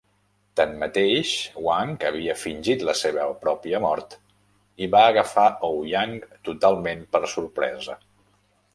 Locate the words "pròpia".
3.45-3.83